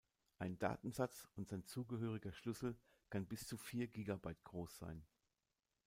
[0.39, 2.75] Ein Datensatz und sein zugehöriger Schlüssel
[3.11, 5.05] kann bis zu vier Gigabyte groß sein.